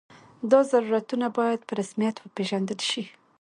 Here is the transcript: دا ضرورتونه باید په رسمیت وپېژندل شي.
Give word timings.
دا 0.51 0.59
ضرورتونه 0.71 1.27
باید 1.37 1.61
په 1.67 1.73
رسمیت 1.79 2.15
وپېژندل 2.19 2.79
شي. 2.89 3.03